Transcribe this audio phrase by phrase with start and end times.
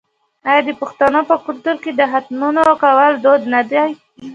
[0.49, 3.83] آیا د پښتنو په کلتور کې د ختمونو کول دود نه دی؟